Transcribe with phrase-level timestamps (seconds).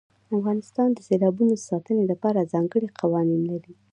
[0.35, 3.73] افغانستان د سیلابونو د ساتنې لپاره ځانګړي قوانین لري.